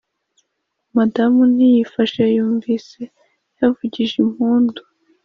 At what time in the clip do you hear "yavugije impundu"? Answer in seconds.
3.59-4.81